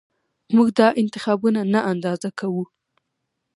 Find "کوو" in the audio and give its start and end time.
2.39-2.63